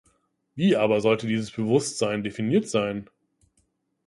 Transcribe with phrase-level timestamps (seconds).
[0.55, 3.07] Wie aber sollte dieses Bewusstsein definiert sein?